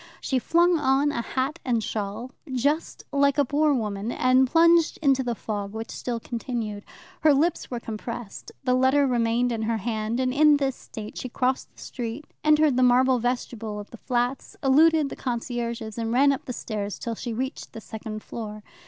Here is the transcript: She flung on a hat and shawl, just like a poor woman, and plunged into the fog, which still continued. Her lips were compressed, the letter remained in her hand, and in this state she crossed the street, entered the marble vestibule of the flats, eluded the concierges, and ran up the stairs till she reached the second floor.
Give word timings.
She 0.19 0.39
flung 0.39 0.79
on 0.79 1.11
a 1.11 1.21
hat 1.21 1.59
and 1.63 1.83
shawl, 1.83 2.31
just 2.51 3.03
like 3.11 3.37
a 3.37 3.45
poor 3.45 3.71
woman, 3.71 4.11
and 4.11 4.47
plunged 4.49 4.97
into 4.99 5.21
the 5.21 5.35
fog, 5.35 5.73
which 5.73 5.91
still 5.91 6.19
continued. 6.19 6.83
Her 7.19 7.35
lips 7.35 7.69
were 7.69 7.79
compressed, 7.79 8.51
the 8.63 8.73
letter 8.73 9.05
remained 9.05 9.51
in 9.51 9.61
her 9.61 9.77
hand, 9.77 10.19
and 10.19 10.33
in 10.33 10.57
this 10.57 10.75
state 10.75 11.19
she 11.19 11.29
crossed 11.29 11.71
the 11.75 11.81
street, 11.83 12.25
entered 12.43 12.77
the 12.77 12.81
marble 12.81 13.19
vestibule 13.19 13.79
of 13.79 13.91
the 13.91 13.97
flats, 13.97 14.57
eluded 14.63 15.09
the 15.09 15.15
concierges, 15.15 15.99
and 15.99 16.11
ran 16.11 16.31
up 16.31 16.45
the 16.45 16.51
stairs 16.53 16.97
till 16.97 17.13
she 17.13 17.31
reached 17.31 17.73
the 17.73 17.79
second 17.79 18.23
floor. 18.23 18.63